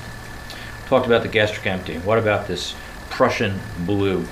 [0.88, 2.04] Talked about the gastric emptying.
[2.06, 2.76] What about this
[3.10, 4.26] Prussian blue,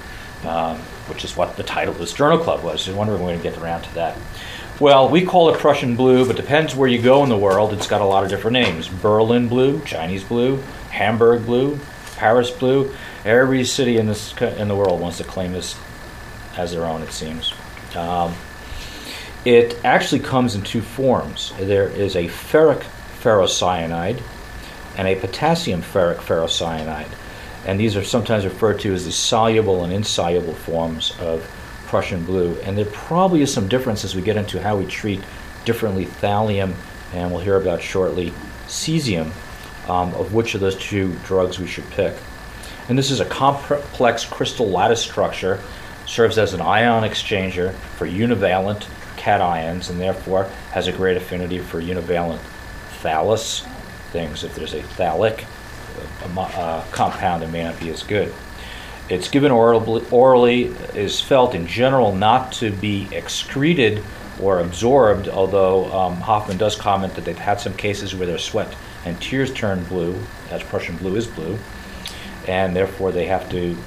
[0.45, 2.87] um, which is what the title of this journal club was?
[2.87, 4.17] I wonder if we're going to get around to that.
[4.77, 7.71] Well, we call it Prussian blue, but depends where you go in the world.
[7.71, 10.57] It's got a lot of different names: Berlin blue, Chinese blue,
[10.89, 11.79] Hamburg blue,
[12.17, 12.93] Paris blue.
[13.23, 15.77] Every city in this in the world wants to claim this
[16.57, 17.01] as their own.
[17.01, 17.53] It seems.
[17.95, 18.33] Um,
[19.45, 21.53] it actually comes in two forms.
[21.57, 22.83] There is a ferric
[23.21, 24.21] ferrocyanide
[24.97, 27.07] and a potassium ferric ferrocyanide.
[27.65, 31.49] And these are sometimes referred to as the soluble and insoluble forms of
[31.85, 32.55] Prussian blue.
[32.61, 35.21] And there probably is some difference as we get into how we treat
[35.65, 36.73] differently thallium,
[37.13, 38.31] and we'll hear about shortly
[38.67, 39.31] cesium,
[39.89, 42.13] um, of which of those two drugs we should pick.
[42.87, 45.59] And this is a complex crystal lattice structure,
[46.05, 51.81] serves as an ion exchanger for univalent cations and therefore has a great affinity for
[51.81, 52.39] univalent
[53.01, 53.65] thallus
[54.11, 54.43] things.
[54.43, 55.45] If there's a thallic
[56.23, 58.33] uh, uh, compound, it may not be as good.
[59.09, 60.63] It's given orally, orally,
[60.95, 64.03] is felt in general not to be excreted
[64.41, 68.75] or absorbed, although um, Hoffman does comment that they've had some cases where their sweat
[69.05, 71.57] and tears turn blue, as Prussian blue is blue,
[72.47, 73.77] and therefore they have to,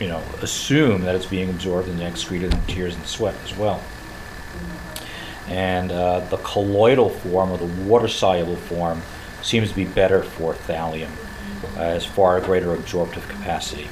[0.00, 3.82] you know, assume that it's being absorbed and excreted in tears and sweat as well
[5.48, 9.02] and uh, the colloidal form or the water soluble form
[9.42, 11.10] seems to be better for thallium,
[11.76, 13.88] uh, as far greater absorptive capacity.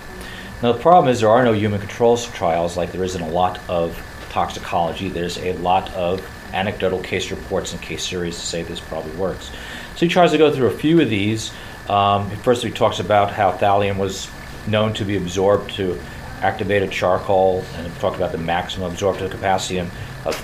[0.62, 3.28] Now, the problem is there are no human control trials like there is in a
[3.28, 3.94] lot of
[4.30, 5.10] toxicology.
[5.10, 9.50] There's a lot of anecdotal case reports and case series to say this probably works.
[9.96, 11.52] So he tries to go through a few of these.
[11.90, 14.30] Um, first, he talks about how thallium was
[14.66, 16.00] known to be absorbed to
[16.40, 19.90] activated charcoal, and he talked about the maximum absorptive capacity of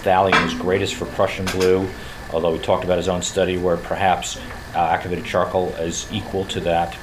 [0.05, 1.89] thallium is greatest for Prussian blue,
[2.33, 4.39] although he talked about his own study where perhaps
[4.75, 6.97] uh, activated charcoal is equal to that,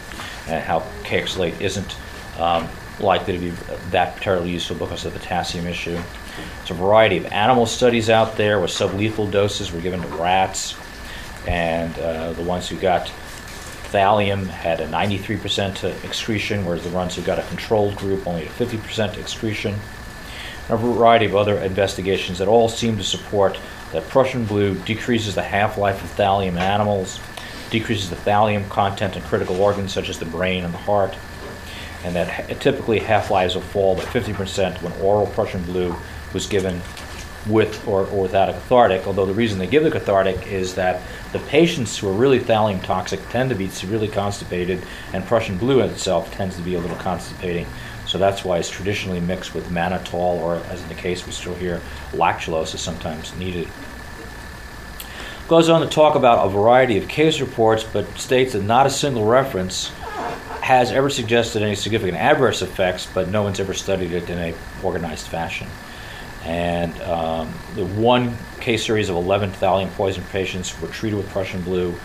[0.48, 1.96] and how KX late isn't
[2.40, 2.68] um,
[3.02, 3.50] likely to be
[3.92, 5.98] that particularly useful because of the potassium issue.
[6.58, 10.76] There's a variety of animal studies out there where sublethal doses were given to rats,
[11.48, 13.12] and uh, the ones who got
[13.92, 18.62] thallium had a 93% excretion, whereas the ones who got a controlled group only had
[18.62, 19.74] a 50% excretion.
[19.74, 23.58] and a variety of other investigations that all seem to support
[23.92, 27.20] that Prussian blue decreases the half-life of thallium in animals,
[27.72, 31.16] decreases the thallium content in critical organs such as the brain and the heart,
[32.04, 35.96] and that ha- typically half-lives will fall by 50% when oral Prussian blue
[36.34, 36.82] was given
[37.48, 39.08] with or, or without a cathartic.
[39.08, 42.84] Although the reason they give the cathartic is that the patients who are really thallium
[42.84, 44.82] toxic tend to be severely constipated,
[45.14, 47.66] and Prussian blue in itself tends to be a little constipating.
[48.06, 51.56] So that's why it's traditionally mixed with mannitol, or as in the case we still
[51.56, 51.82] hear,
[52.12, 53.68] lactulose is sometimes needed.
[55.48, 58.90] Goes on to talk about a variety of case reports, but states that not a
[58.90, 59.92] single reference
[60.70, 64.54] has ever suggested any significant adverse effects, but no one's ever studied it in a
[64.84, 65.68] organized fashion.
[66.46, 71.64] And um, the one case series of 11 thallium poison patients were treated with Prussian
[71.64, 71.96] blue.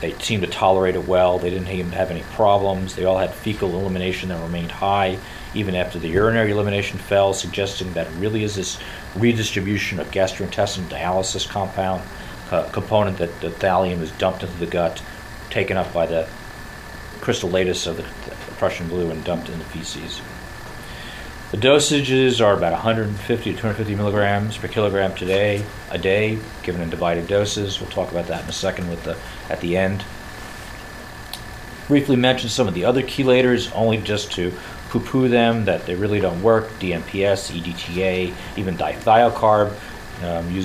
[0.00, 1.38] They seemed to tolerate it well.
[1.38, 2.96] They didn't even have any problems.
[2.96, 5.18] They all had fecal elimination that remained high
[5.52, 8.78] even after the urinary elimination fell, suggesting that it really is this
[9.16, 12.02] redistribution of gastrointestinal dialysis compound
[12.50, 15.02] uh, component that the thallium is dumped into the gut,
[15.50, 16.26] taken up by the
[17.26, 18.04] crystallitis of the,
[18.56, 20.20] Prussian blue, and dumped in the feces.
[21.50, 26.88] The dosages are about 150 to 250 milligrams per kilogram today, a day, given in
[26.88, 27.80] divided doses.
[27.80, 29.18] We'll talk about that in a second with the
[29.50, 30.04] at the end.
[31.88, 34.52] Briefly mention some of the other chelators, only just to
[34.90, 36.68] poo-poo them that they really don't work.
[36.78, 39.74] DMPS, EDTA, even dithiocarbon
[40.22, 40.50] um,